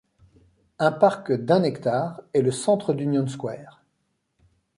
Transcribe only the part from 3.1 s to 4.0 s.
Square.